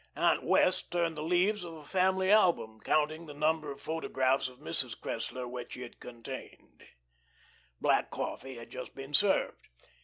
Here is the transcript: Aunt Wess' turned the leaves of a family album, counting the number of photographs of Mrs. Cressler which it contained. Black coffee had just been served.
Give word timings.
Aunt 0.15 0.41
Wess' 0.43 0.81
turned 0.81 1.15
the 1.15 1.21
leaves 1.21 1.63
of 1.63 1.73
a 1.75 1.85
family 1.85 2.31
album, 2.31 2.79
counting 2.79 3.27
the 3.27 3.35
number 3.35 3.69
of 3.69 3.79
photographs 3.79 4.49
of 4.49 4.57
Mrs. 4.57 4.99
Cressler 4.99 5.47
which 5.47 5.77
it 5.77 5.99
contained. 5.99 6.83
Black 7.79 8.09
coffee 8.09 8.55
had 8.55 8.71
just 8.71 8.95
been 8.95 9.13
served. 9.13 9.67